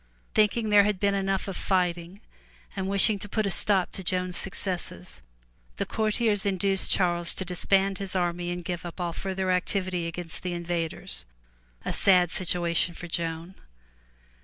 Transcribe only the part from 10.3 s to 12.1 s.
the invaders. A